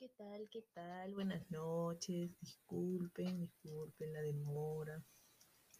[0.00, 0.48] ¿Qué tal?
[0.50, 1.12] ¿Qué tal?
[1.12, 2.30] Buenas noches.
[2.40, 4.98] Disculpen, disculpen la demora,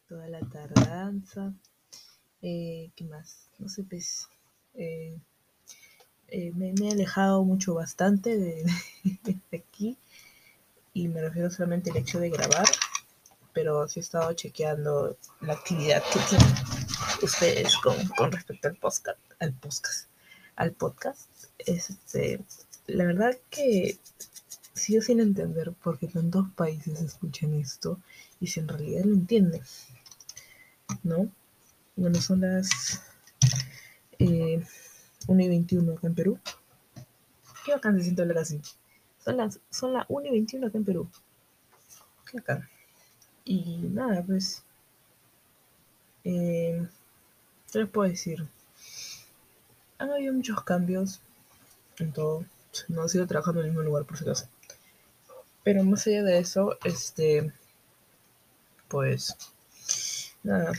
[0.07, 1.51] toda la tardanza.
[2.43, 3.49] Eh, ¿Qué más?
[3.57, 4.29] No sé, pues.
[4.75, 5.17] eh,
[6.27, 8.63] eh, me, he alejado mucho bastante de,
[9.49, 9.97] de aquí
[10.93, 12.67] y me refiero solamente al hecho de grabar,
[13.53, 16.55] pero sí he estado chequeando la actividad que tienen
[17.23, 20.09] ustedes con, con respecto al podcast, al podcast,
[20.57, 21.27] al podcast.
[21.57, 22.39] Este,
[22.93, 23.97] la verdad que
[24.73, 27.99] sigo sin entender por qué tantos países escuchan esto
[28.39, 29.61] y si en realidad lo entienden,
[31.03, 31.29] ¿no?
[31.95, 33.03] Bueno, son las
[34.19, 34.63] eh,
[35.27, 36.39] 1 y 21 acá en Perú.
[37.65, 38.61] Qué bacán se siente hablar así.
[39.23, 41.09] Son las, son las 1 y 21 acá en Perú.
[42.25, 42.67] Qué bacán.
[43.45, 44.63] Y nada, pues.
[46.23, 46.87] Eh,
[47.71, 48.47] ¿Qué les puedo decir?
[49.97, 51.21] Han habido muchos cambios
[51.99, 52.45] en todo.
[52.87, 54.47] No sigo trabajando en el mismo lugar, por si acaso.
[55.63, 57.53] Pero más allá de eso, este.
[58.87, 59.35] Pues.
[60.43, 60.71] Nada.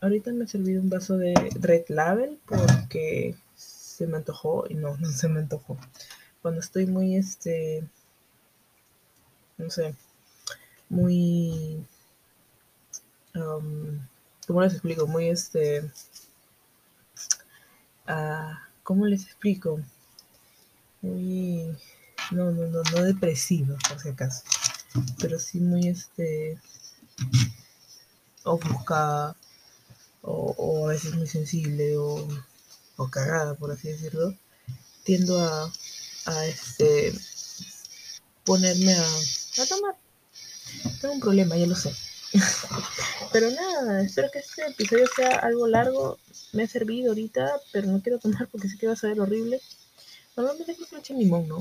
[0.00, 4.96] Ahorita me he servido un vaso de Red Label porque se me antojó y no,
[4.98, 5.78] no se me antojó.
[6.42, 7.88] Cuando estoy muy, este,
[9.58, 9.94] no sé,
[10.88, 11.86] muy,
[13.36, 14.00] um,
[14.46, 15.06] ¿cómo les explico?
[15.06, 15.88] Muy, este,
[18.06, 19.80] ah, ¿cómo les explico?
[21.02, 21.76] Muy,
[22.30, 24.42] no, no, no, no depresiva, por si acaso,
[25.20, 26.58] pero sí muy, este,
[28.44, 29.36] ofuscada,
[30.22, 32.28] o, a veces muy sensible, o,
[32.96, 34.34] o cagada, por así decirlo,
[35.04, 35.72] tiendo a,
[36.26, 37.14] a este,
[38.44, 39.96] ponerme a, a tomar.
[41.00, 41.92] Tengo un problema, ya lo sé.
[43.32, 46.18] pero nada, espero que este episodio sea algo largo.
[46.52, 49.60] Me ha servido ahorita, pero no quiero tomar porque sé que va a saber horrible.
[50.36, 51.58] Normalmente creo que le eché limón, ¿no?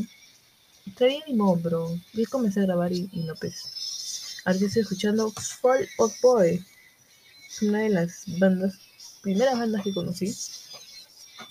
[0.95, 4.41] Traía limón, pero yo comencé a grabar y, y no pues.
[4.45, 6.65] Ahora estoy escuchando Fall Out Boy.
[7.49, 8.75] Es una de las bandas,
[9.21, 10.35] primeras bandas que conocí.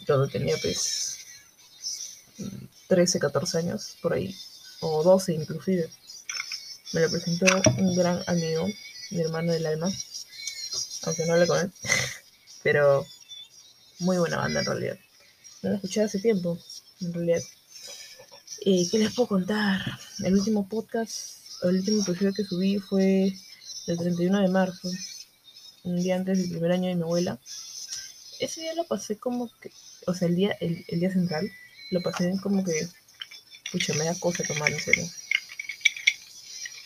[0.06, 1.18] Cuando tenía pues
[2.88, 4.34] 13, 14 años, por ahí,
[4.80, 5.88] o 12 inclusive.
[6.92, 7.46] Me lo presentó
[7.78, 8.66] un gran amigo,
[9.10, 9.92] mi hermano del alma,
[11.04, 11.72] aunque no hablé con él,
[12.64, 13.06] pero
[14.00, 14.98] muy buena banda en realidad.
[15.62, 16.58] No la escuché hace tiempo,
[17.00, 17.42] en realidad.
[18.64, 19.80] ¿Y qué les puedo contar?
[20.24, 23.32] El último podcast, el último episodio que subí fue
[23.86, 24.90] el 31 de marzo,
[25.84, 27.38] un día antes del primer año de mi abuela.
[28.38, 29.70] Ese día lo pasé como que,
[30.06, 31.50] o sea, el día, el, el día central,
[31.90, 32.88] lo pasé como que,
[33.72, 35.08] pucha, me da cosa tomar en serio.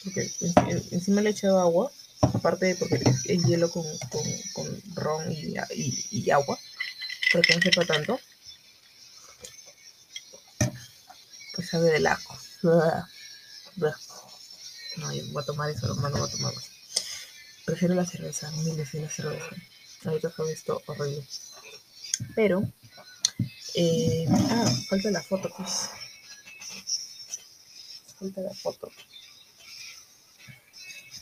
[0.04, 4.22] Porque en- en- encima le he echado agua, aparte de porque es hielo con, con,
[4.52, 6.58] con ron y, y, y agua,
[7.32, 8.20] para que no sepa tanto.
[11.74, 12.06] Sabe del.
[12.06, 13.08] Uah,
[13.78, 13.96] uah.
[14.98, 16.54] No, yo voy a tomar eso, no, no voy a tomar.
[17.64, 19.50] Prefiero la cerveza, mil veces la cerveza.
[20.04, 21.26] Ahorita fue esto horrible.
[22.36, 22.62] Pero,
[23.74, 25.90] eh, ah, falta la foto, pues.
[28.20, 28.92] Falta la foto.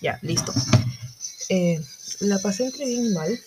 [0.02, 0.52] Ya, listo.
[1.48, 1.80] Eh,
[2.20, 3.40] la pasé entre bien y mal.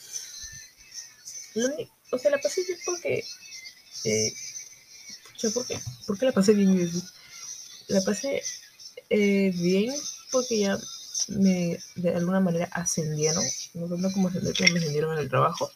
[2.09, 3.23] O sea, la pasé bien porque.
[4.05, 4.33] Eh,
[5.35, 5.79] pucha, ¿por qué?
[6.07, 6.91] ¿Por qué la pasé bien?
[7.87, 8.41] La pasé
[9.09, 9.93] eh, bien
[10.31, 10.77] porque ya
[11.29, 13.43] me de alguna manera ascendieron.
[13.73, 15.71] No tanto como ascender, pero me ascendieron en el trabajo.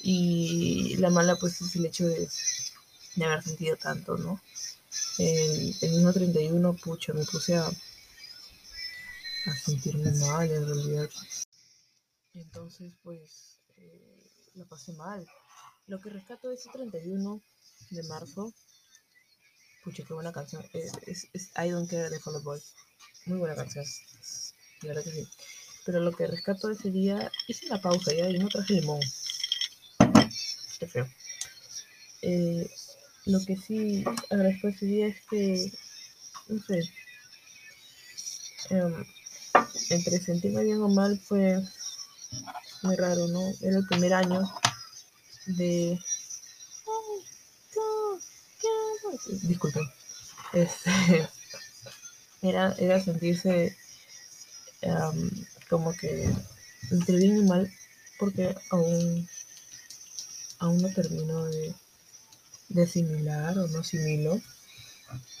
[0.00, 2.28] Y la mala, pues, es el hecho de,
[3.16, 4.40] de haber sentido tanto, ¿no?
[5.18, 11.10] El, el mismo 31, pucha, me puse a, a sentirme mal en realidad.
[12.34, 15.26] Entonces, pues, eh, la pasé mal.
[15.88, 17.40] Lo que rescato de ese 31
[17.90, 18.52] de marzo,
[19.84, 20.64] pucha, qué buena canción.
[20.72, 22.60] Es, es, es I Don't Care de Fall Boy.
[23.26, 23.84] Muy buena canción.
[24.82, 25.28] La verdad que sí.
[25.84, 29.00] Pero lo que rescato de ese día, hice una pausa ya y no traje limón.
[30.78, 31.08] Qué feo.
[32.22, 32.68] Eh,
[33.26, 35.72] lo que sí agradezco ese día es que,
[36.48, 36.80] no sé,
[38.70, 39.04] em,
[39.90, 41.62] entre sentirme bien o mal fue
[42.82, 43.40] muy raro, ¿no?
[43.60, 44.42] Era el primer año
[45.46, 45.98] de...
[49.42, 49.84] Disculpen.
[50.52, 50.90] Este,
[52.42, 53.76] era, era sentirse
[54.80, 55.30] em,
[55.68, 56.30] como que
[56.90, 57.72] entre bien y mal
[58.18, 59.28] porque aún,
[60.58, 61.74] aún no termino de,
[62.68, 64.40] de asimilar o no asimilo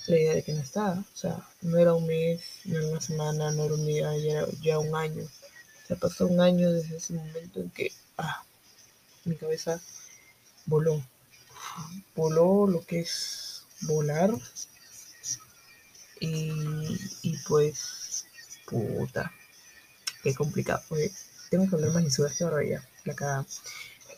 [0.06, 1.04] la idea de que no estaba.
[1.12, 4.32] O sea, no era un mes, no era una semana, no era un día, ya
[4.32, 5.24] era ya un año.
[5.24, 8.44] O sea, pasó un año desde ese momento en que ah,
[9.24, 9.80] mi cabeza
[10.66, 11.02] voló.
[12.14, 13.45] Voló lo que es
[13.82, 14.30] volar
[16.20, 18.26] Y, y pues,
[18.66, 19.32] puta,
[20.22, 20.82] qué complicado.
[20.88, 21.10] Porque
[21.50, 23.46] tengo que hablar más lisuras que barbaridad, la cagada.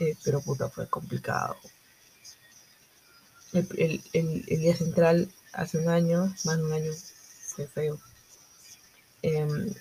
[0.00, 1.56] Eh, pero puta, fue complicado.
[3.52, 6.92] El, el, el, el, día central hace un año, más de un año,
[7.54, 8.00] fue feo.
[9.22, 9.74] Eh,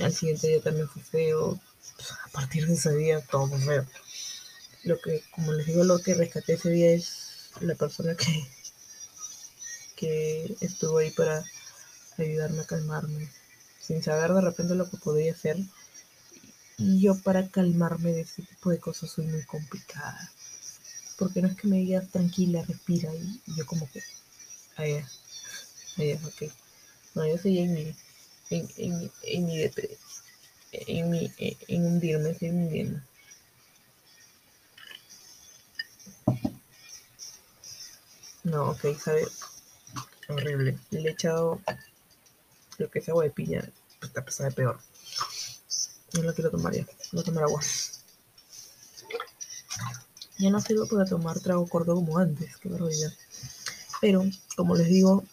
[0.00, 1.60] al siguiente día también fue feo.
[1.96, 3.86] Pues, a partir de ese día todo fue feo.
[4.84, 7.27] Lo que, como les digo, lo que rescaté ese día es
[7.60, 8.46] la persona que,
[9.96, 11.44] que estuvo ahí para
[12.18, 13.28] ayudarme a calmarme,
[13.80, 15.56] sin saber de repente lo que podía hacer.
[16.78, 20.30] Y yo para calmarme de ese tipo de cosas soy muy complicada.
[21.18, 24.00] Porque no es que me diga tranquila, respira, y, yo como que,
[24.76, 25.08] allá,
[25.96, 26.52] allá, ok.
[27.14, 27.96] No, yo soy en mi,
[28.50, 29.70] en, en, en mi,
[30.72, 33.00] en mi, en hundirme, estoy hundiendo.
[38.50, 39.26] No, ok, sabe
[40.28, 40.78] horrible.
[40.90, 41.60] Le he echado
[42.78, 43.62] lo que es agua de piña,
[44.00, 44.80] pues de peor.
[46.14, 47.60] No lo quiero tomar ya, no tomar agua.
[50.38, 53.12] Ya no sirve para tomar trago corto como antes, qué barbaridad.
[54.00, 54.24] Pero,
[54.56, 55.24] como les digo,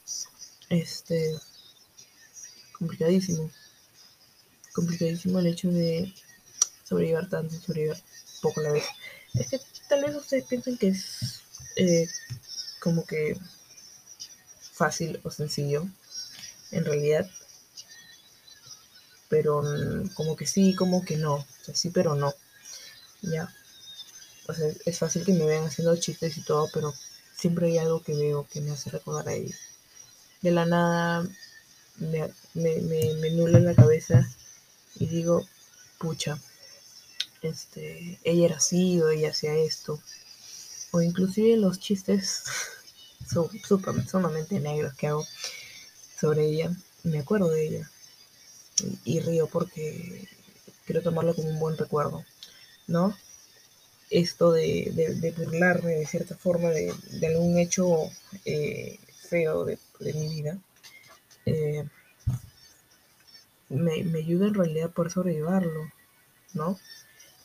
[0.69, 1.35] este,
[2.77, 3.50] complicadísimo.
[4.73, 6.13] Complicadísimo el hecho de
[6.83, 8.01] sobrellevar tanto y sobrellevar
[8.41, 8.85] poco a la vez.
[9.35, 11.41] Es que tal vez ustedes piensen que es
[11.77, 12.07] eh,
[12.86, 13.36] como que
[14.62, 15.88] fácil o sencillo,
[16.70, 17.28] en realidad.
[19.28, 21.34] Pero mm, como que sí, como que no.
[21.38, 22.32] O sea, sí, pero no.
[23.24, 23.52] Ya.
[24.48, 26.94] O sea, es fácil que me vean haciendo chistes y todo, pero
[27.36, 29.58] siempre hay algo que veo que me hace recordar a ellos.
[30.44, 31.28] De la nada
[31.98, 34.30] me, me, me, me nula en la cabeza
[35.00, 35.44] y digo,
[35.98, 36.40] pucha,
[37.42, 40.00] este, ella era así o ella hacía esto.
[40.95, 42.45] O inclusive los chistes
[43.27, 43.50] son
[44.07, 45.25] sumamente negros que hago
[46.18, 46.71] sobre ella.
[47.03, 47.92] Me acuerdo de ella.
[49.03, 50.25] Y, río porque
[50.86, 52.24] quiero tomarlo como un buen recuerdo,
[52.88, 53.13] ¿no?
[54.09, 56.94] Esto de, de, burlarme de cierta forma de,
[57.27, 58.09] algún hecho
[58.45, 58.98] eh,
[59.30, 60.57] feo de, de, mi vida,
[61.45, 61.83] eh,
[63.68, 65.91] me, me, ayuda en realidad a poder sobrellevarlo,
[66.53, 66.80] ¿no?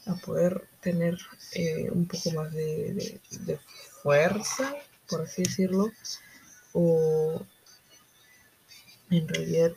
[0.06, 1.18] A poder tener
[1.52, 3.20] eh, un poco más de,
[4.02, 4.74] fuerza,
[5.08, 5.90] por así decirlo,
[6.72, 7.44] o
[9.10, 9.72] en realidad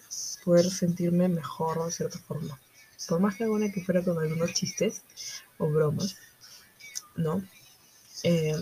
[0.45, 2.59] poder sentirme mejor de cierta forma.
[3.07, 5.01] Por más que alguna que fuera con algunos chistes
[5.57, 6.15] o bromas,
[7.15, 7.43] ¿no?
[8.23, 8.55] Eh,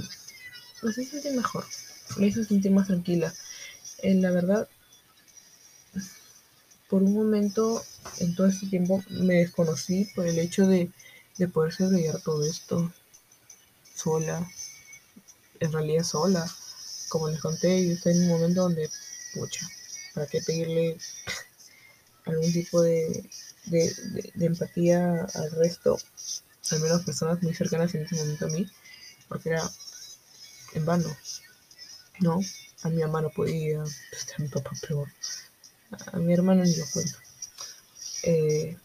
[0.81, 1.65] me hizo sentir mejor,
[2.17, 3.33] me hizo sentir más tranquila.
[4.01, 4.67] Eh, la verdad,
[6.89, 7.83] por un momento
[8.19, 10.91] en todo este tiempo me desconocí por el hecho de,
[11.37, 12.93] de poder sobrellevar todo esto
[13.95, 14.47] sola,
[15.59, 16.49] en realidad sola.
[17.09, 18.89] Como les conté, yo estoy en un momento donde,
[19.33, 19.67] pucha,
[20.13, 20.97] ¿para qué pedirle
[22.25, 23.29] algún tipo de,
[23.65, 25.97] de, de, de empatía al resto?
[26.71, 28.65] Al menos personas muy cercanas en ese momento a mí,
[29.27, 29.69] porque era
[30.73, 31.15] en vano,
[32.19, 32.39] ¿no?
[32.83, 35.09] A mi mamá no podía, pues, a mi papá peor
[36.13, 37.17] a mi hermano ni lo cuento.
[38.23, 38.77] Eh,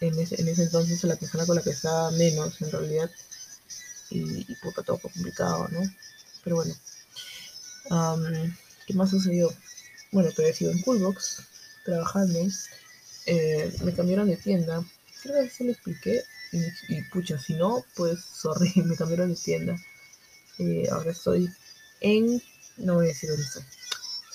[0.00, 3.10] en, ese, en, ese, entonces la persona con la que estaba menos en realidad
[4.10, 5.80] y, y puta todo fue complicado, ¿no?
[6.44, 6.74] Pero bueno,
[7.90, 8.54] um,
[8.86, 9.52] ¿qué más sucedió?
[10.12, 11.42] Bueno, todavía sido en Coolbox
[11.84, 12.38] trabajando,
[13.26, 14.84] eh, me cambiaron de tienda,
[15.22, 19.36] creo que se lo expliqué y, y, pucha, si no, pues sorry, me cambiaron de
[19.36, 19.76] tienda.
[20.58, 21.50] Eh, ahora estoy
[22.00, 22.42] en,
[22.76, 23.64] no voy a decir dónde estoy,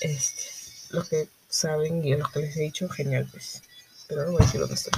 [0.02, 0.44] este,
[0.92, 3.62] los que saben y a los que les he dicho, genial, pues.
[4.08, 4.94] Pero no voy a decir dónde estoy.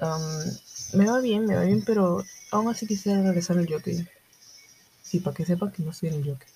[0.00, 4.06] Um, me va bien, me va bien, pero aún así quisiera regresar al jockey.
[5.02, 6.48] Sí, para que sepa que no estoy en el jockey.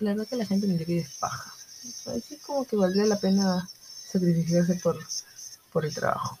[0.00, 1.52] La verdad que la gente en el es paja.
[2.06, 3.68] Así como que valdría la pena
[4.10, 4.98] sacrificarse por,
[5.72, 6.38] por el trabajo,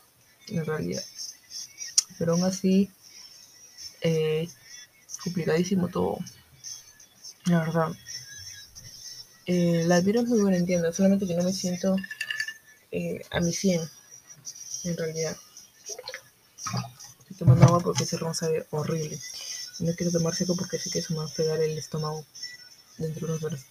[0.48, 1.02] en realidad.
[2.18, 2.90] Pero aún así,
[4.00, 4.48] eh,
[5.22, 6.18] complicadísimo todo.
[7.46, 7.92] La verdad.
[9.46, 11.96] Eh, la admiro muy buena entiendo, solamente que no me siento
[12.90, 13.82] eh, a mi 100,
[14.84, 15.36] en realidad.
[17.34, 19.18] Estoy tomando agua porque ese ron sabe horrible.
[19.80, 22.24] Y no quiero tomar seco porque sé que eso me va a pegar el estómago
[22.96, 23.66] dentro de unas horas.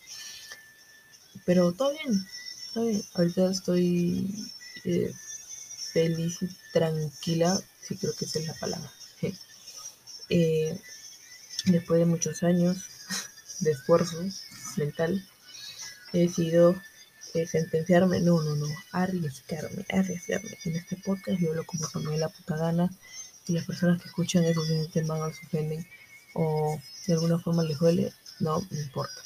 [1.46, 2.28] Pero todo bien,
[2.74, 3.02] todo bien.
[3.14, 4.52] Ahorita estoy
[4.84, 5.14] eh,
[5.94, 8.92] feliz y tranquila, sí creo que esa es la palabra.
[10.30, 10.80] Eh,
[11.66, 12.78] después de muchos años
[13.60, 14.18] de esfuerzo
[14.78, 15.24] mental,
[16.12, 16.82] he decidido
[17.34, 20.58] eh, sentenciarme, no, no, no, arriesgarme, arriesgarme.
[20.64, 22.90] En este podcast yo hablo como se me la puta gana
[23.48, 25.86] y las personas que escuchan eso se sienten mal, se ofenden
[26.34, 29.22] o de alguna forma les duele, no me importa.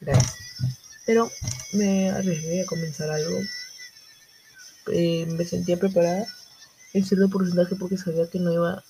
[0.00, 0.36] Gracias.
[1.04, 1.30] Pero
[1.72, 3.38] me arriesgué a comenzar algo.
[4.92, 6.26] Eh, me sentía preparada
[6.92, 8.82] en cierto porcentaje porque sabía que no iba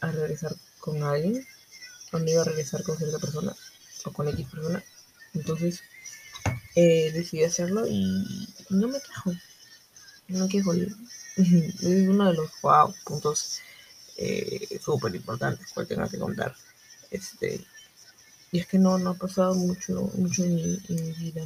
[0.00, 1.46] a regresar con alguien,
[2.12, 3.54] o no iba a regresar con cierta persona,
[4.04, 4.82] o con X persona.
[5.34, 5.80] Entonces
[6.74, 9.32] eh, decidí hacerlo y no me quejo.
[10.30, 10.72] No quejo.
[10.72, 13.60] Es uno de los wow, puntos
[14.16, 16.54] eh, súper importantes que tengo que contar.
[17.10, 17.64] Este,
[18.52, 21.44] y es que no, no ha pasado mucho, mucho en mi, vida.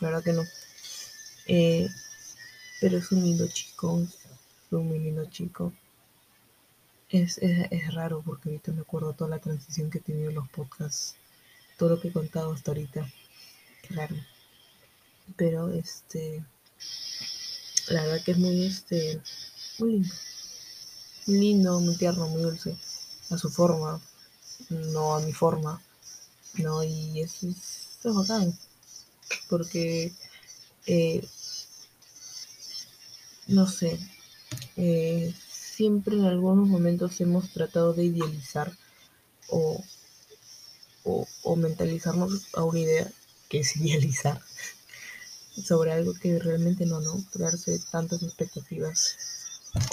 [0.00, 0.44] La verdad que no.
[1.46, 1.88] Eh,
[2.80, 4.00] pero es un lindo chico.
[4.00, 5.72] Es un muy lindo chico.
[7.10, 10.36] Es, es, es, raro porque ahorita me acuerdo toda la transición que he tenido en
[10.36, 11.16] los podcasts.
[11.76, 13.10] Todo lo que he contado hasta ahorita.
[13.88, 14.16] Claro.
[15.36, 16.44] Pero este.
[17.88, 19.20] La verdad que es muy este.
[19.78, 20.14] Muy lindo.
[21.26, 22.76] Muy lindo, muy tierno, muy dulce.
[23.30, 24.00] A su forma.
[24.68, 25.80] No a mi forma
[26.58, 26.82] ¿no?
[26.84, 28.56] Y eso es, bacán,
[29.48, 30.12] porque,
[30.86, 31.26] eh,
[33.46, 33.98] no sé,
[34.76, 38.72] eh, siempre en algunos momentos hemos tratado de idealizar
[39.48, 39.82] o,
[41.04, 43.10] o, mentalizarnos a una idea
[43.48, 44.40] que es idealizar
[45.62, 47.24] sobre algo que realmente no, ¿no?
[47.32, 49.16] Crearse tantas expectativas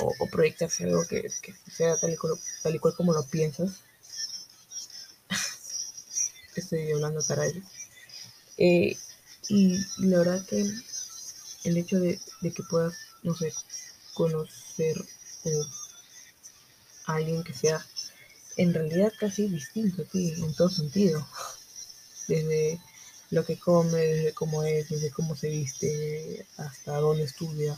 [0.01, 1.29] o, proyectarse algo que,
[1.71, 2.17] sea tal
[2.63, 3.81] tal y cual como lo piensas
[6.55, 7.45] estoy hablando para
[8.57, 8.97] Eh,
[9.49, 10.65] y la verdad que
[11.63, 12.93] el hecho de, que puedas,
[13.23, 13.53] no sé,
[14.13, 15.05] conocer
[17.05, 17.85] a alguien que sea
[18.57, 21.25] en realidad casi distinto a en todo sentido.
[22.27, 22.79] Desde
[23.29, 27.77] lo que come, desde cómo es, desde cómo se viste, hasta dónde estudia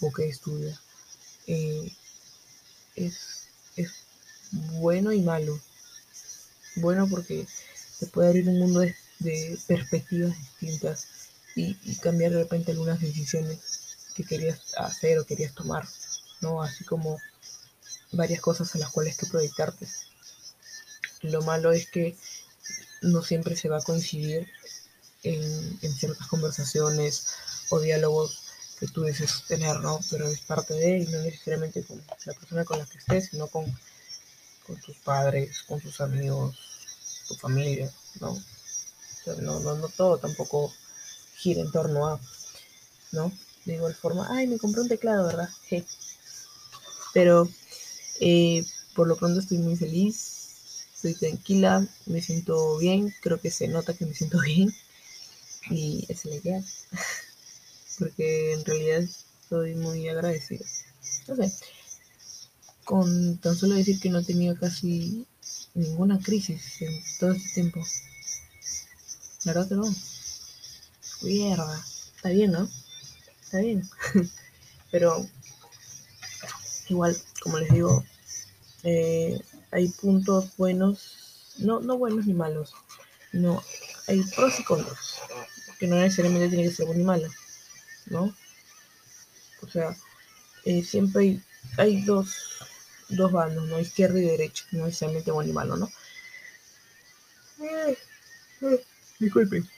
[0.00, 0.78] o qué estudia.
[1.46, 1.90] Eh,
[2.96, 3.90] es, es
[4.50, 5.58] bueno y malo.
[6.76, 7.46] Bueno porque
[7.98, 11.06] te puede abrir un mundo de, perspectivas distintas
[11.54, 13.58] y, cambiar de repente algunas decisiones
[14.14, 15.86] que querías hacer o querías tomar,
[16.40, 16.62] ¿no?
[16.62, 17.18] Así como
[18.12, 19.86] varias cosas a las cuales que proyectarte.
[21.22, 22.16] Lo malo es que
[23.02, 24.48] no siempre se va a coincidir
[25.22, 27.26] en, ciertas conversaciones
[27.70, 28.42] o diálogos
[28.78, 30.00] que tú deseas tener, ¿no?
[30.10, 33.46] Pero es parte de él, no necesariamente con la persona con la que estés, sino
[33.48, 33.64] con,
[34.66, 36.56] con tus padres, con tus amigos,
[37.28, 38.42] tu familia, ¿no?
[39.42, 40.72] no, no, no todo tampoco
[41.36, 42.20] gira en torno a,
[43.12, 43.30] ¿no?
[43.66, 45.48] De igual forma, ay, me compré un teclado, ¿verdad?
[47.14, 47.48] Pero
[48.20, 53.68] eh, por lo pronto estoy muy feliz, estoy tranquila, me siento bien, creo que se
[53.68, 54.74] nota que me siento bien
[55.68, 56.64] y es la idea,
[57.98, 59.00] porque en realidad
[59.42, 60.64] estoy muy agradecida.
[61.28, 61.52] No sé,
[62.84, 65.26] con tan solo decir que no he tenido casi
[65.74, 67.80] ninguna crisis en todo este tiempo.
[69.44, 69.94] La verdad que no.
[71.22, 71.84] Mierda.
[72.16, 72.68] Está bien, ¿no?
[73.42, 73.88] Está bien.
[74.90, 75.26] Pero
[76.88, 78.04] igual, como les digo,
[78.82, 79.40] eh,
[79.70, 82.72] hay puntos buenos, no, no buenos ni malos.
[83.32, 83.62] No,
[84.10, 85.20] hay pros y contras.
[85.78, 87.28] Que no necesariamente tiene que ser bueno ni malo.
[88.06, 88.34] ¿No?
[89.62, 89.96] O sea,
[90.64, 91.42] eh, siempre hay,
[91.76, 92.60] hay dos
[93.10, 93.80] dos bandos, ¿no?
[93.80, 95.90] Izquierda y derecha, no necesariamente bueno y malo, ¿no?
[99.18, 99.68] disculpen.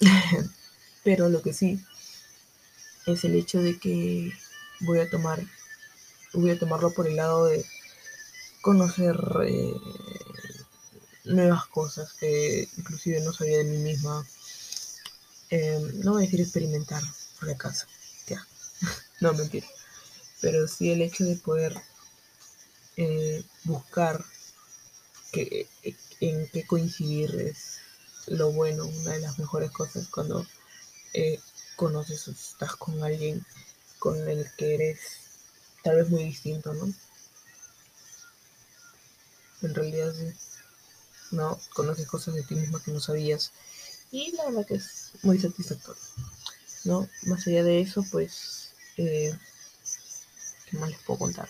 [1.04, 1.82] Pero lo que sí
[3.06, 4.32] es el hecho de que
[4.80, 5.40] voy a tomar,
[6.34, 7.64] voy a tomarlo por el lado de
[8.60, 9.74] conocer eh,
[11.24, 14.26] nuevas cosas que inclusive no sabía de mí misma.
[15.50, 17.02] Em, no voy a decir experimentar,
[17.38, 17.86] por acaso,
[18.26, 18.46] ya,
[19.20, 19.66] no mentira.
[20.40, 21.80] Pero sí el hecho de poder
[22.96, 24.24] eh, buscar
[25.32, 25.68] que,
[26.20, 27.78] en qué coincidir es
[28.26, 30.46] lo bueno, una de las mejores cosas cuando
[31.14, 31.40] eh,
[31.76, 33.44] conoces o estás con alguien
[33.98, 35.00] con el que eres
[35.82, 36.92] tal vez muy distinto, ¿no?
[39.62, 40.32] En realidad sí,
[41.32, 41.58] ¿no?
[41.74, 43.52] Conoces cosas de ti misma que no sabías
[44.10, 46.02] y la verdad que es muy satisfactorio,
[46.84, 47.08] ¿no?
[47.22, 49.36] Más allá de eso, pues, eh,
[50.66, 51.48] ¿qué más les puedo contar?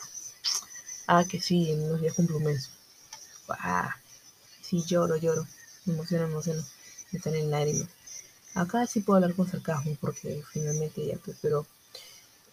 [1.09, 2.71] Ah, que sí, en unos días cumplo un mes.
[3.49, 3.97] Ah,
[4.63, 5.47] sí, lloro, lloro.
[5.85, 6.65] Me emociono, me emociono.
[7.13, 7.89] Están en lágrimas.
[8.55, 11.67] Acá sí puedo hablar con sarcasmo porque finalmente ya, pues, pero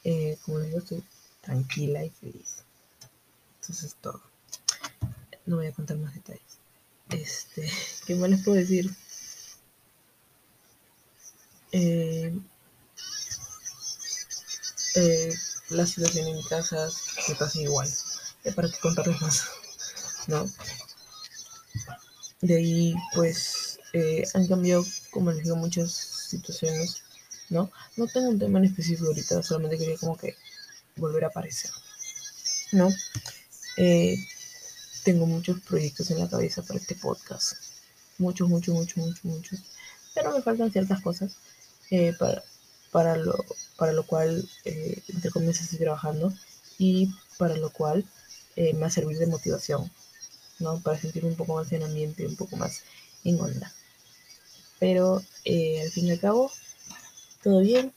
[0.04, 1.04] eh, como les digo, estoy
[1.42, 2.64] tranquila y feliz.
[3.62, 4.22] Entonces es todo.
[5.46, 6.60] No voy a contar más detalles.
[7.10, 7.70] Este,
[8.06, 8.90] ¿qué más les puedo decir?
[11.72, 12.34] Eh,
[14.96, 15.34] eh,
[15.70, 16.88] la situación en mi casa
[17.28, 17.90] me pasa igual
[18.56, 19.50] para que contarles más,
[20.28, 20.50] ¿no?
[22.42, 27.04] De ahí, pues, eh, han cambiado, como les digo, muchas situaciones,
[27.50, 27.72] ¿no?
[27.98, 30.36] No tengo un tema en específico ahorita, solamente quería como que
[30.96, 31.72] volver a aparecer,
[32.72, 32.90] ¿no?
[35.10, 37.54] Tengo muchos proyectos en la cabeza para este podcast.
[38.20, 39.60] Muchos, muchos, muchos, muchos, muchos.
[40.14, 41.36] Pero me faltan ciertas cosas
[41.90, 42.44] eh, para,
[42.92, 43.34] para, lo,
[43.76, 46.32] para lo cual, eh, entre comillas, estoy trabajando
[46.78, 48.06] y para lo cual
[48.56, 49.92] eh, me va a servir de motivación,
[50.60, 50.80] ¿no?
[50.80, 52.84] Para sentirme un poco más en ambiente, un poco más
[53.24, 53.74] en onda.
[54.78, 56.52] Pero eh, al fin y al cabo,
[57.42, 57.92] todo bien.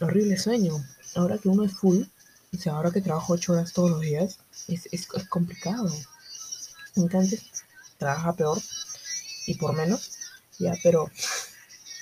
[0.00, 0.86] Horrible sueño.
[1.16, 2.04] Ahora que uno es full,
[2.52, 4.38] o sea, ahora que trabajo ocho horas todos los días,
[4.68, 5.90] es, es, es complicado.
[6.96, 7.42] Entonces,
[7.98, 8.60] trabaja peor
[9.46, 10.12] y por menos,
[10.58, 11.10] ya, pero,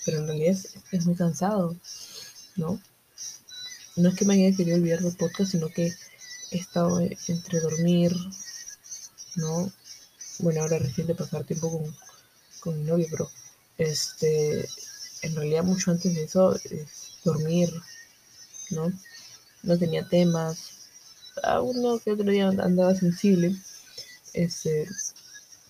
[0.04, 1.76] pero en realidad es, es muy cansado,
[2.56, 2.80] ¿no?
[3.96, 5.92] No es que me haya querido olvidar del podcast, sino que
[6.50, 8.14] he estado entre dormir,
[9.36, 9.72] ¿no?
[10.38, 11.96] Bueno, ahora recién de pasar tiempo con,
[12.60, 13.30] con mi novio, pero
[13.78, 14.68] este,
[15.22, 17.70] en realidad mucho antes de eso, es dormir,
[18.70, 18.92] ¿no?
[19.66, 20.76] No tenía temas,
[21.42, 23.54] a uno que otro día andaba sensible,
[24.32, 24.88] este,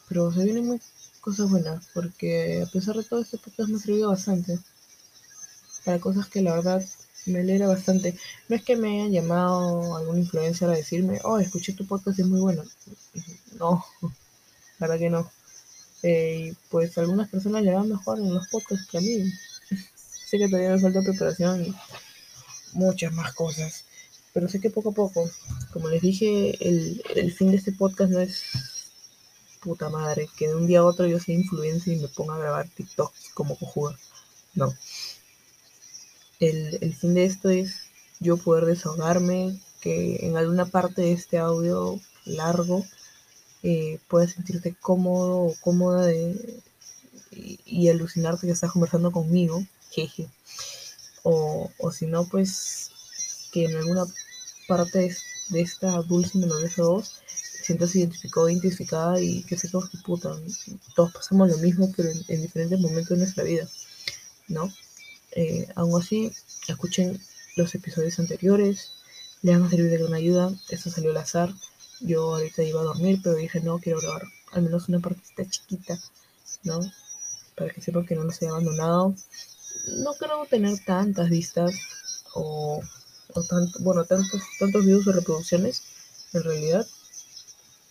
[0.09, 0.81] pero se vienen muy
[1.21, 4.59] cosas buenas, porque a pesar de todo este podcast me ha servido bastante
[5.85, 6.85] para cosas que la verdad
[7.27, 8.17] me alegra bastante.
[8.49, 12.27] No es que me hayan llamado algún influencer a decirme, oh, escuché tu podcast, es
[12.27, 12.63] muy bueno.
[13.59, 13.85] No,
[14.79, 15.31] la verdad que no.
[16.03, 19.33] Eh, y pues algunas personas le van mejor en los podcasts que a mí.
[20.29, 21.75] sé que todavía me falta preparación y
[22.73, 23.86] muchas más cosas.
[24.37, 25.31] Pero sé que poco a poco,
[25.73, 28.43] como les dije, el, el fin de este podcast no es
[29.63, 32.39] puta madre, que de un día a otro yo sea influencer y me ponga a
[32.41, 33.99] grabar TikTok como cojuda.
[34.55, 34.75] No.
[36.39, 37.87] El, el fin de esto es
[38.21, 42.85] yo poder desahogarme, que en alguna parte de este audio largo
[43.63, 46.61] eh, puedas sentirte cómodo o cómoda de,
[47.31, 50.29] y, y, alucinarte que estás conversando conmigo, jeje.
[51.23, 52.91] O, o si no, pues
[53.51, 54.05] que en alguna
[54.67, 55.17] parte de,
[55.51, 57.23] de esta dulce melodiosa voz
[57.67, 60.31] sientas identificado, identificada y que se que puta,
[60.95, 63.69] todos pasamos lo mismo, pero en, en, diferentes momentos de nuestra vida,
[64.47, 64.73] ¿no?
[65.33, 66.31] Eh, aún así,
[66.69, 67.21] escuchen
[67.57, 68.93] los episodios anteriores,
[69.43, 71.53] les van a servir de gran ayuda, eso salió al azar,
[72.01, 75.99] yo ahorita iba a dormir, pero dije, no, quiero grabar al menos una partita chiquita,
[76.63, 76.81] ¿no?
[77.57, 79.15] Para que sepan que no nos he abandonado.
[79.99, 81.75] No creo tener tantas vistas
[82.35, 82.81] o,
[83.45, 85.83] tanto, bueno, tantos, tantos views o reproducciones,
[86.33, 86.87] en realidad,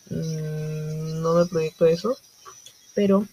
[0.10, 2.18] Mm, no me proyecto eso,
[2.94, 3.28] pero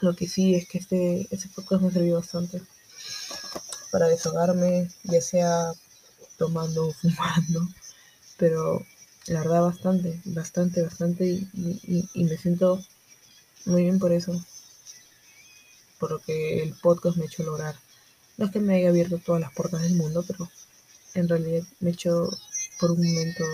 [0.00, 2.60] lo que sí es que este, este podcast me ha servido bastante
[3.90, 5.72] para desahogarme, ya sea
[6.36, 7.68] tomando o fumando,
[8.36, 8.84] pero
[9.26, 12.84] la verdad bastante, bastante, bastante y, me siento
[13.66, 14.44] muy bien por eso,
[15.98, 17.76] por lo que el podcast me ha hecho lograr.
[18.36, 20.50] No es que me haya abierto todas las puertas del mundo, pero
[21.14, 22.28] en realidad me hecho
[22.78, 23.44] por un momento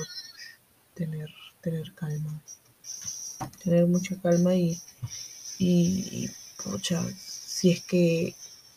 [0.94, 1.28] tener
[1.60, 2.42] tener calma.
[3.62, 4.80] Tener mucha calma y,
[5.58, 6.28] y,
[6.62, 8.34] pucha, si es que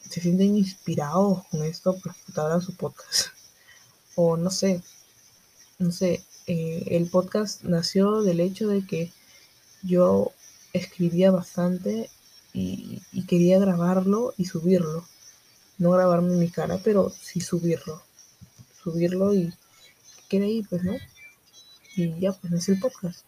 [0.10, 3.28] se sienten inspirados con esto, pues abran su podcast.
[4.15, 4.80] O no sé,
[5.80, 9.12] no sé, eh, el podcast nació del hecho de que
[9.82, 10.32] yo
[10.72, 12.12] escribía bastante
[12.54, 15.04] y, y, quería grabarlo y subirlo.
[15.80, 18.04] No grabarme mi cara, pero sí subirlo.
[18.84, 19.54] Subirlo y
[20.30, 20.98] quede ahí, pues, ¿no?
[21.96, 23.26] Y ya, pues es el podcast.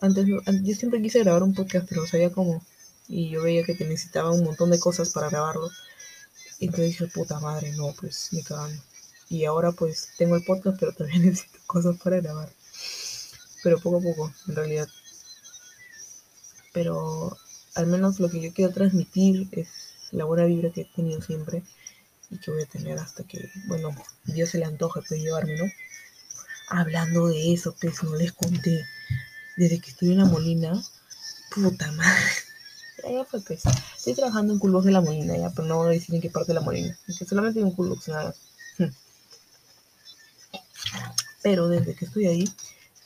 [0.00, 2.64] Antes, yo siempre quise grabar un podcast, pero no sabía cómo.
[3.08, 5.68] Y yo veía que necesitaba un montón de cosas para grabarlo.
[6.58, 8.80] Y entonces dije, puta madre, no, pues ni cagando.
[9.28, 12.50] Y ahora pues tengo el podcast, pero también necesito cosas para grabar.
[13.62, 14.88] Pero poco a poco, en realidad.
[16.72, 17.36] Pero
[17.74, 19.68] al menos lo que yo quiero transmitir es
[20.12, 21.62] la buena vibra que he tenido siempre
[22.30, 25.64] y que voy a tener hasta que, bueno, Dios se le antoje pues llevarme, ¿no?
[26.68, 28.86] Hablando de eso, pues no les conté.
[29.56, 30.72] Desde que estoy en la Molina,
[31.54, 32.20] puta madre.
[33.02, 33.62] Ya, fue, pues.
[33.96, 36.28] Estoy trabajando en Culbox de la Molina, ya, pero no voy a decir en qué
[36.28, 36.98] parte de la Molina.
[37.06, 38.34] Que solamente hay un Culbox, nada.
[41.42, 42.44] Pero desde que estoy ahí,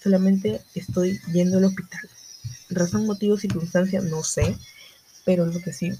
[0.03, 2.11] solamente estoy yendo al hospital.
[2.71, 4.59] Razón, motivo, circunstancia, no sé.
[5.25, 5.93] Pero lo que sí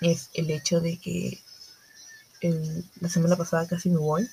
[0.00, 1.40] es el hecho de que
[2.48, 4.28] el, la semana pasada casi me voy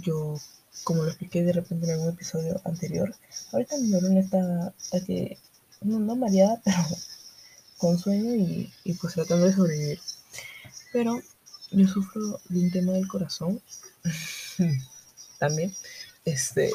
[0.00, 0.40] yo,
[0.84, 3.14] como lo expliqué de repente en algún episodio anterior,
[3.52, 4.74] ahorita mi neurona está,
[5.06, 5.38] que,
[5.82, 6.78] no, no mareada, pero
[7.78, 10.00] con sueño y, y pues tratando de sobrevivir.
[10.92, 11.20] Pero
[11.70, 13.60] yo sufro de un tema del corazón
[15.38, 15.74] también.
[16.24, 16.70] Este,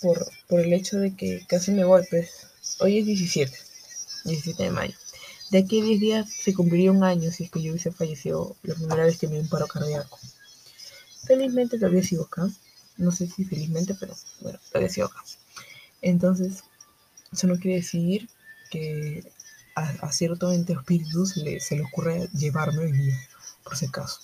[0.00, 2.48] por, por el hecho de que casi me voy, pues.
[2.80, 3.56] Hoy es 17,
[4.24, 4.94] 17 de mayo.
[5.54, 8.56] De aquí a 10 días se cumpliría un año si es que yo hubiese fallecido
[8.64, 10.18] la primera vez que me dio un paro cardíaco.
[11.28, 12.48] Felizmente todavía sigo acá.
[12.96, 15.22] No sé si felizmente, pero bueno, todavía sigo acá.
[16.02, 16.64] Entonces,
[17.32, 18.28] eso no quiere decir
[18.68, 19.30] que
[19.76, 23.16] a, cierto ente espíritu se le, se le ocurre llevarme hoy día,
[23.62, 24.18] por si acaso.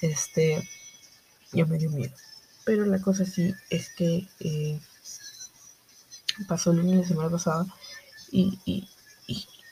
[0.00, 0.66] Este,
[1.52, 2.14] yo me dio miedo.
[2.64, 4.80] Pero la cosa sí es que eh,
[6.48, 7.66] pasó el lunes la semana pasada
[8.32, 8.88] y, y,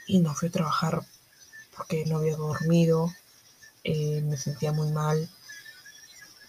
[0.07, 1.03] y, no fui a trabajar
[1.77, 3.12] porque no había dormido,
[3.85, 5.29] eh, me sentía muy mal,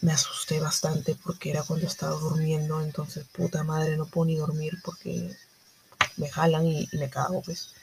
[0.01, 4.77] me asusté bastante porque era cuando estaba durmiendo, entonces puta madre no puedo ni dormir
[4.83, 5.35] porque
[6.17, 7.73] me jalan y, me cago pues.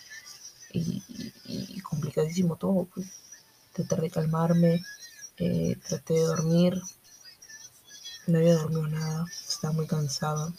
[0.73, 3.07] Y, complicadísimo todo, pues.
[3.73, 4.83] Traté de calmarme,
[5.39, 6.81] eh, traté de dormir,
[8.27, 10.53] no había dormido nada, estaba muy cansada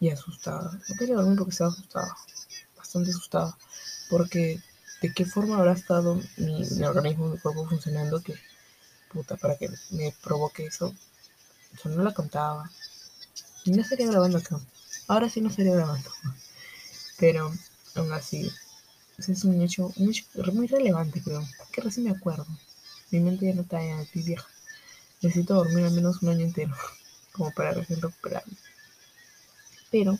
[0.00, 0.72] y asustada.
[0.88, 2.16] No quería dormir porque estaba asustada,
[2.76, 3.58] bastante asustada,
[4.10, 4.60] porque
[5.00, 8.34] de qué forma habrá estado mi, organismo, mi cuerpo funcionando que,
[9.12, 10.94] puta, para que me provoque eso.
[11.82, 12.70] Yo no la contaba.
[13.64, 14.60] Y no estaría grabando acá.
[15.06, 16.10] Ahora sí no estaría grabando.
[17.18, 17.52] Pero
[17.94, 18.50] aún así,
[19.18, 21.46] es un hecho muy, muy relevante, creo.
[21.72, 22.46] Que recién me acuerdo.
[23.10, 24.46] Mi mente ya no está ya estoy vieja.
[25.22, 26.74] Necesito dormir al menos un año entero,
[27.32, 28.54] como para recién recuperarme.
[29.90, 30.18] Pero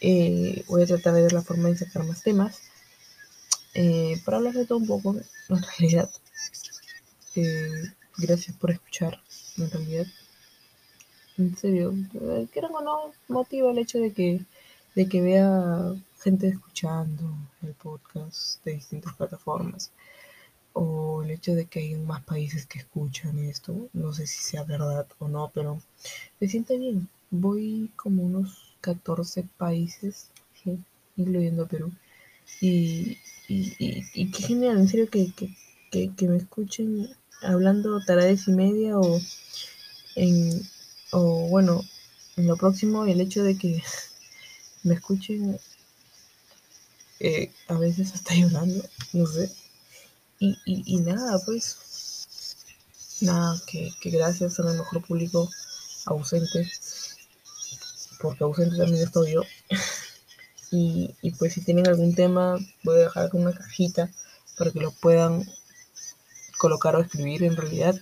[0.00, 2.60] eh, voy a tratar de ver la forma de sacar más temas.
[3.74, 5.16] Eh, para hablar de todo un poco,
[5.48, 6.10] en realidad,
[7.36, 9.20] eh, gracias por escuchar,
[9.56, 10.06] en realidad.
[11.38, 11.94] En serio,
[12.52, 14.44] que o no, motiva el hecho de que,
[14.94, 17.24] de que vea gente escuchando
[17.62, 19.90] el podcast de distintas plataformas
[20.74, 24.64] o el hecho de que hay más países que escuchan esto, no sé si sea
[24.64, 25.80] verdad o no, pero
[26.40, 27.08] me siente bien.
[27.30, 30.30] Voy como unos 14 países,
[31.16, 31.92] incluyendo Perú.
[32.60, 35.32] Y, y, qué genial, en serio, que,
[35.90, 37.08] que, me escuchen
[37.42, 39.20] hablando tarades y media o
[40.14, 40.62] en,
[41.10, 41.82] o bueno,
[42.36, 43.82] en lo próximo el hecho de que
[44.84, 45.58] me escuchen
[47.20, 49.50] eh, a veces hasta llorando, no sé
[50.64, 51.76] y, nada, pues,
[53.20, 55.48] nada, que, gracias a mejor público
[56.06, 56.70] ausente,
[58.20, 59.42] porque ausente también estoy yo.
[60.74, 64.10] y, pues si tienen algún tema, voy a dejar una cajita
[64.56, 65.46] para que lo puedan
[66.56, 67.94] colocar o escribir en realidad.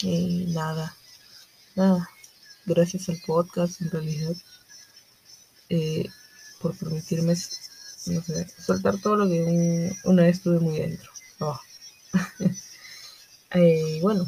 [0.00, 0.96] Y nada,
[1.76, 2.08] nada,
[2.64, 4.34] gracias al podcast en realidad
[5.68, 6.08] eh,
[6.60, 7.34] por permitirme
[8.06, 11.10] no sé, soltar todo lo que una vez estuve muy dentro.
[11.40, 11.60] Oh.
[13.54, 14.26] Eh, bueno,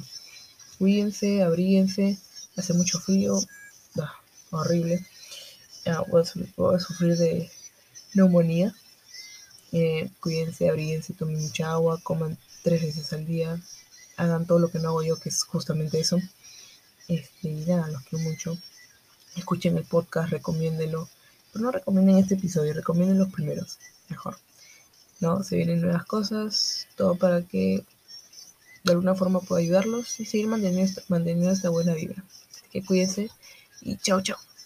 [0.78, 2.18] cuídense, abríguense,
[2.58, 3.40] hace mucho frío,
[4.50, 5.06] horrible.
[6.08, 7.50] Voy, a, sufrir de
[8.14, 8.74] neumonía.
[9.72, 13.60] Eh, cuídense, abríguense, tomen mucha agua, coman tres veces al día,
[14.16, 16.18] hagan todo lo que no hago yo, que es justamente eso.
[17.08, 18.56] Este, y nada, los quiero mucho.
[19.36, 21.08] Escuchen el podcast, recomiéndenlo.
[21.52, 24.36] Pero no recomienden este episodio, recomienden los primeros, mejor.
[25.20, 25.42] ¿no?
[25.42, 27.84] Se vienen nuevas cosas, todo para que
[28.82, 32.22] de alguna forma pueda ayudarlos y seguir manteniendo, manteniendo esta buena vibra.
[32.50, 33.30] Así que cuídense
[33.80, 34.38] y chao, chao.